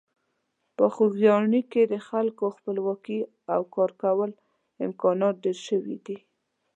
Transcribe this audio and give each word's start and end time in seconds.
په 0.77 0.85
خوږیاڼي 0.93 1.61
کې 1.71 1.81
د 1.93 1.95
خلکو 2.07 2.45
خپلواکي 2.57 3.19
او 3.53 3.61
کارکولو 3.75 4.35
امکانات 4.85 5.35
ډېر 5.45 5.57
شوي 5.67 5.97
دي. 6.05 6.17